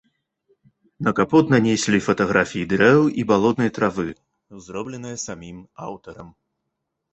На 1.07 1.11
капот 1.19 1.45
нанеслі 1.53 1.99
фатаграфіі 2.07 2.69
дрэў 2.73 3.01
і 3.21 3.27
балотнай 3.33 3.69
травы, 3.77 4.09
зробленыя 4.67 5.23
самім 5.27 5.63
аўтарам. 5.93 6.37